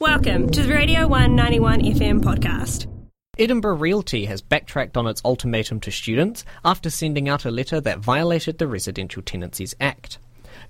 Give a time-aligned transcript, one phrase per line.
[0.00, 2.86] Welcome to the Radio 191 FM podcast.
[3.38, 7.98] Edinburgh Realty has backtracked on its ultimatum to students after sending out a letter that
[7.98, 10.16] violated the Residential Tenancies Act.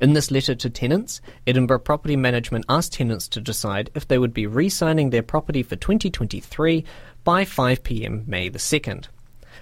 [0.00, 4.34] In this letter to tenants, Edinburgh Property Management asked tenants to decide if they would
[4.34, 6.84] be re signing their property for 2023
[7.22, 9.06] by 5pm May the 2nd.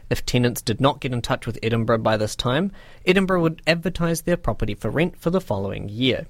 [0.09, 2.73] If tenants did not get in touch with Edinburgh by this time,
[3.05, 6.27] Edinburgh would advertise their property for rent for the following year.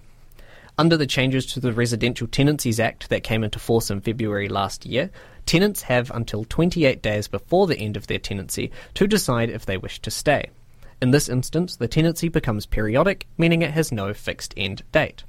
[0.78, 4.86] Under the changes to the Residential Tenancies Act that came into force in February last
[4.86, 5.10] year,
[5.44, 9.76] tenants have until 28 days before the end of their tenancy to decide if they
[9.76, 10.50] wish to stay.
[11.02, 15.24] In this instance, the tenancy becomes periodic, meaning it has no fixed end date.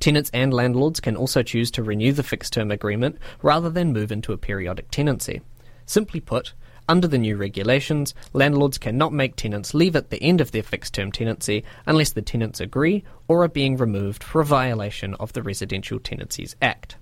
[0.00, 4.10] Tenants and landlords can also choose to renew the fixed term agreement rather than move
[4.10, 5.40] into a periodic tenancy.
[5.86, 6.52] Simply put,
[6.88, 10.94] under the new regulations, landlords cannot make tenants leave at the end of their fixed
[10.94, 15.42] term tenancy unless the tenants agree or are being removed for a violation of the
[15.42, 16.96] Residential Tenancies Act.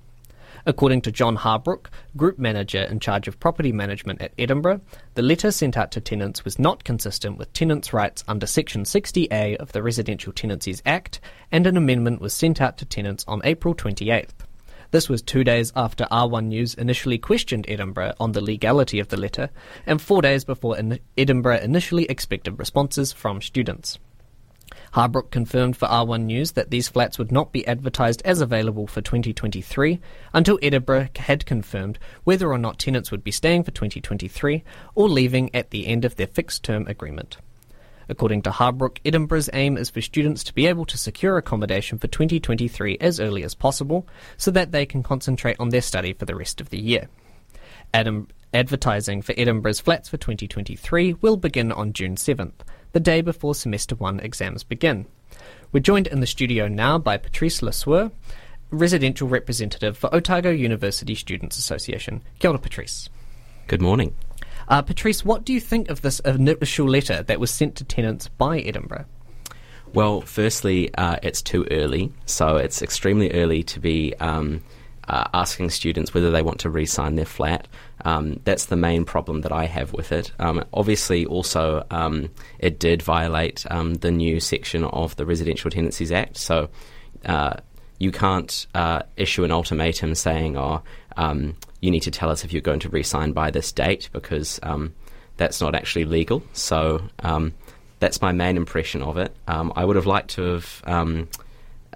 [0.64, 1.86] According to John Harbrook,
[2.16, 4.80] Group Manager in charge of property management at Edinburgh,
[5.14, 9.56] the letter sent out to tenants was not consistent with tenants' rights under Section 60A
[9.56, 13.74] of the Residential Tenancies Act, and an amendment was sent out to tenants on April
[13.74, 14.46] 28th.
[14.92, 19.16] This was two days after R1 News initially questioned Edinburgh on the legality of the
[19.16, 19.48] letter,
[19.86, 23.98] and four days before in- Edinburgh initially expected responses from students.
[24.92, 29.00] Harbrook confirmed for R1 News that these flats would not be advertised as available for
[29.00, 29.98] 2023
[30.34, 34.62] until Edinburgh had confirmed whether or not tenants would be staying for 2023
[34.94, 37.38] or leaving at the end of their fixed term agreement.
[38.12, 42.08] According to Harbrook, Edinburgh's aim is for students to be able to secure accommodation for
[42.08, 46.34] 2023 as early as possible so that they can concentrate on their study for the
[46.34, 47.08] rest of the year.
[47.94, 52.52] Adam, advertising for Edinburgh's flats for 2023 will begin on June 7th,
[52.92, 55.06] the day before Semester 1 exams begin.
[55.72, 58.10] We're joined in the studio now by Patrice Le Sueur,
[58.70, 62.20] residential representative for Otago University Students Association.
[62.40, 63.08] Kia ora, Patrice.
[63.68, 64.14] Good morning.
[64.68, 68.28] Uh, Patrice, what do you think of this initial letter that was sent to tenants
[68.28, 69.06] by Edinburgh?
[69.94, 74.62] Well, firstly, uh, it's too early, so it's extremely early to be um,
[75.06, 77.68] uh, asking students whether they want to re-sign their flat.
[78.04, 80.32] Um, that's the main problem that I have with it.
[80.38, 86.10] Um, obviously, also, um, it did violate um, the new section of the Residential Tenancies
[86.10, 86.70] Act, so
[87.26, 87.56] uh,
[88.02, 90.82] you can't uh, issue an ultimatum saying, "Oh,
[91.16, 94.58] um, you need to tell us if you're going to re-sign by this date," because
[94.64, 94.92] um,
[95.36, 96.42] that's not actually legal.
[96.52, 97.54] So um,
[98.00, 99.32] that's my main impression of it.
[99.46, 101.28] Um, I would have liked to have um,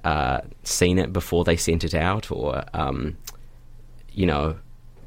[0.05, 3.17] uh, seen it before they sent it out, or um,
[4.13, 4.57] you know.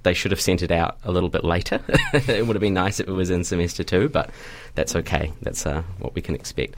[0.01, 1.81] They should have sent it out a little bit later.
[2.13, 4.29] it would have been nice if it was in semester two, but
[4.73, 5.33] that's okay.
[5.41, 6.75] That's uh, what we can expect.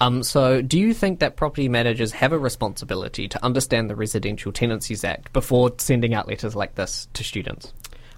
[0.00, 4.52] Um, so, do you think that property managers have a responsibility to understand the Residential
[4.52, 7.72] Tenancies Act before sending out letters like this to students?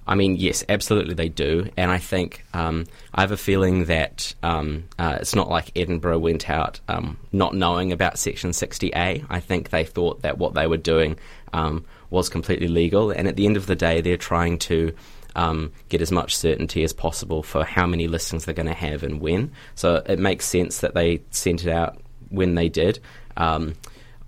[0.06, 1.68] I mean, yes, absolutely they do.
[1.76, 6.18] And I think um, I have a feeling that um, uh, it's not like Edinburgh
[6.18, 9.26] went out um, not knowing about Section 60A.
[9.28, 11.18] I think they thought that what they were doing
[11.52, 13.10] um, was completely legal.
[13.10, 14.94] And at the end of the day, they're trying to
[15.36, 19.04] um, get as much certainty as possible for how many listings they're going to have
[19.04, 19.52] and when.
[19.76, 22.98] So it makes sense that they sent it out when they did.
[23.36, 23.74] Um,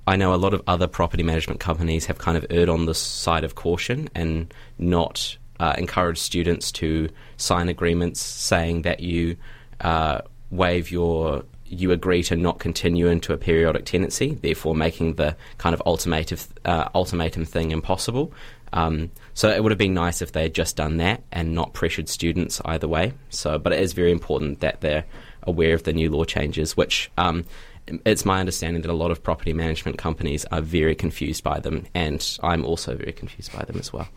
[0.06, 2.94] I know a lot of other property management companies have kind of erred on the
[2.94, 9.36] side of caution and not uh, encourage students to sign agreements saying that you
[9.80, 10.20] uh,
[10.50, 15.74] waive your you agree to not continue into a periodic tenancy, therefore making the kind
[15.74, 15.82] of
[16.64, 18.32] uh, ultimatum thing impossible.
[18.72, 21.72] Um, so it would have been nice if they had just done that and not
[21.72, 23.12] pressured students either way.
[23.30, 25.04] So, but it is very important that they're
[25.42, 27.44] aware of the new law changes, which um,
[28.04, 31.86] it's my understanding that a lot of property management companies are very confused by them,
[31.94, 34.08] and I'm also very confused by them as well.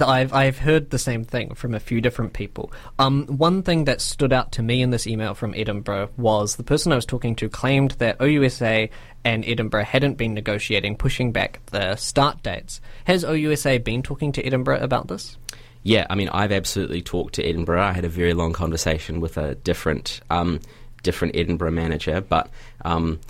[0.00, 2.72] I've I've heard the same thing from a few different people.
[2.98, 6.64] Um, one thing that stood out to me in this email from Edinburgh was the
[6.64, 8.90] person I was talking to claimed that OUSA
[9.24, 12.80] and Edinburgh hadn't been negotiating pushing back the start dates.
[13.04, 15.36] Has OUSA been talking to Edinburgh about this?
[15.82, 17.82] Yeah, I mean, I've absolutely talked to Edinburgh.
[17.82, 20.60] I had a very long conversation with a different um,
[21.02, 22.50] different Edinburgh manager, but.
[22.84, 23.20] Um,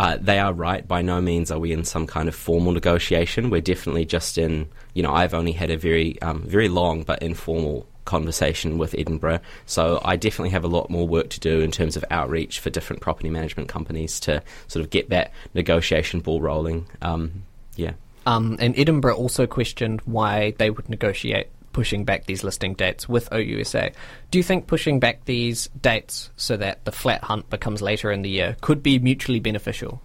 [0.00, 0.88] uh, they are right.
[0.88, 3.50] By no means are we in some kind of formal negotiation.
[3.50, 4.66] We're definitely just in.
[4.94, 9.40] You know, I've only had a very, um, very long but informal conversation with Edinburgh.
[9.66, 12.70] So I definitely have a lot more work to do in terms of outreach for
[12.70, 16.86] different property management companies to sort of get that negotiation ball rolling.
[17.02, 17.42] Um,
[17.76, 17.92] yeah.
[18.24, 23.30] Um, and Edinburgh also questioned why they would negotiate pushing back these listing dates with
[23.30, 23.92] OUSA.
[24.30, 28.22] Do you think pushing back these dates so that the flat hunt becomes later in
[28.22, 30.02] the year could be mutually beneficial?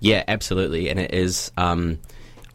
[0.00, 1.50] Yeah, absolutely, and it is.
[1.56, 1.98] Um,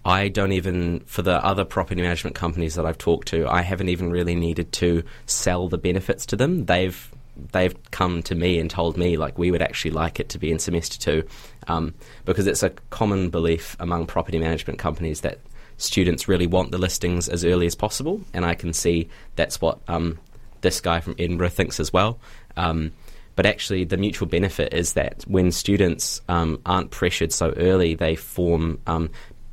[0.06, 3.90] I don't even, for the other property management companies that I've talked to, I haven't
[3.90, 6.66] even really needed to sell the benefits to them.
[6.66, 7.10] They've
[7.52, 10.52] they've come to me and told me like we would actually like it to be
[10.52, 11.28] in semester two,
[11.68, 11.94] um,
[12.26, 15.40] because it's a common belief among property management companies that
[15.78, 19.80] students really want the listings as early as possible, and I can see that's what
[19.88, 20.20] um,
[20.62, 22.20] this guy from Edinburgh thinks as well.
[22.58, 22.92] Um,
[23.36, 28.16] but actually, the mutual benefit is that when students um, aren't pressured so early, they
[28.16, 29.10] form um,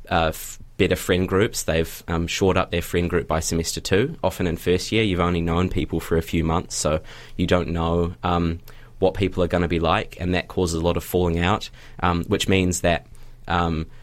[0.09, 1.63] uh, f- better friend groups.
[1.63, 4.17] They've um, shored up their friend group by semester two.
[4.23, 7.01] Often in first year, you've only known people for a few months, so
[7.37, 8.59] you don't know um,
[8.99, 11.71] what people are going to be like, and that causes a lot of falling out,
[12.01, 13.07] um, which means that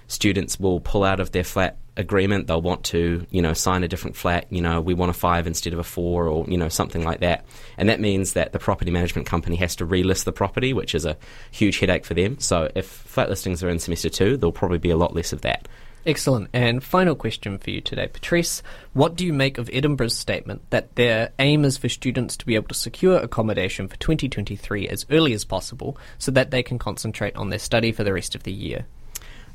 [0.09, 2.47] students will pull out of their flat agreement.
[2.47, 4.47] They'll want to, you know, sign a different flat.
[4.51, 7.21] You know, we want a five instead of a four, or you know, something like
[7.21, 7.45] that.
[7.77, 11.05] And that means that the property management company has to relist the property, which is
[11.05, 11.17] a
[11.51, 12.39] huge headache for them.
[12.39, 15.43] So if flat listings are in semester two, there'll probably be a lot less of
[15.43, 15.69] that.
[16.07, 16.49] Excellent.
[16.55, 18.63] And final question for you today, Patrice.
[18.95, 22.55] What do you make of Edinburgh's statement that their aim is for students to be
[22.55, 27.37] able to secure accommodation for 2023 as early as possible so that they can concentrate
[27.37, 28.87] on their study for the rest of the year?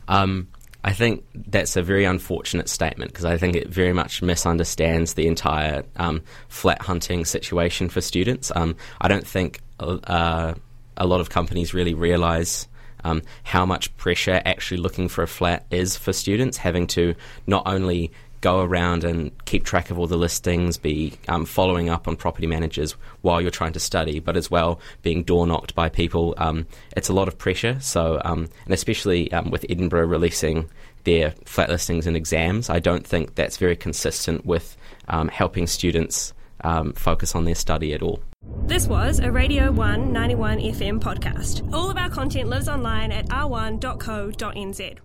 [0.07, 0.49] Um,
[0.83, 5.27] I think that's a very unfortunate statement because I think it very much misunderstands the
[5.27, 8.51] entire um, flat hunting situation for students.
[8.53, 10.53] Um, I don't think uh,
[10.97, 12.67] a lot of companies really realise
[13.05, 17.15] um, how much pressure actually looking for a flat is for students, having to
[17.47, 18.11] not only
[18.43, 22.45] go around and keep track of all the listings, be um, following up on property
[22.45, 22.91] managers
[23.21, 26.35] while you're trying to study, but as well being door knocked by people.
[26.37, 27.79] Um, it's a lot of pressure.
[27.79, 30.69] So, um, and especially um, with Edinburgh releasing
[31.05, 34.75] their flat listings and exams, I don't think that's very consistent with
[35.07, 36.33] um, helping students
[36.65, 38.19] um, focus on their study at all.
[38.65, 41.73] This was a Radio 191 FM podcast.
[41.73, 44.97] All of our content lives online at r1.co.nz.